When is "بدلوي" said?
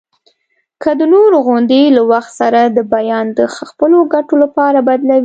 4.87-5.19